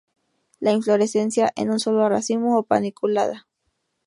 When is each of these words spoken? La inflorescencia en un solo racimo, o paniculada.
La 0.59 0.71
inflorescencia 0.71 1.53
en 1.55 1.69
un 1.69 1.79
solo 1.79 2.09
racimo, 2.09 2.57
o 2.57 2.63
paniculada. 2.63 3.45